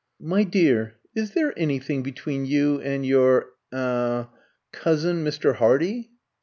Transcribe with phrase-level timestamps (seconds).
[0.19, 4.29] "My dear, is there anything between you and your er
[4.71, 5.57] cousin Mr.
[5.57, 6.09] Hardy?"